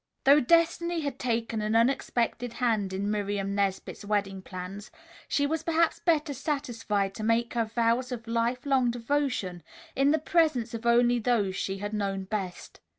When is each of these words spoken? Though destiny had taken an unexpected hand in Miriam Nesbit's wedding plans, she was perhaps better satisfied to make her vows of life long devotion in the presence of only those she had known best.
Though 0.23 0.39
destiny 0.39 1.01
had 1.01 1.19
taken 1.19 1.61
an 1.61 1.75
unexpected 1.75 2.53
hand 2.53 2.91
in 2.91 3.11
Miriam 3.11 3.53
Nesbit's 3.53 4.03
wedding 4.03 4.41
plans, 4.41 4.89
she 5.27 5.45
was 5.45 5.61
perhaps 5.61 5.99
better 5.99 6.33
satisfied 6.33 7.13
to 7.13 7.23
make 7.23 7.53
her 7.53 7.65
vows 7.65 8.11
of 8.11 8.25
life 8.27 8.65
long 8.65 8.89
devotion 8.89 9.61
in 9.95 10.09
the 10.09 10.17
presence 10.17 10.73
of 10.73 10.87
only 10.87 11.19
those 11.19 11.55
she 11.55 11.77
had 11.77 11.93
known 11.93 12.23
best. 12.23 12.79